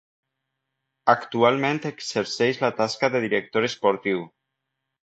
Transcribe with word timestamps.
Actualment 1.13 1.79
exerceix 1.91 2.63
la 2.65 2.73
tasca 2.81 3.13
de 3.19 3.25
director 3.29 3.71
esportiu. 3.71 4.27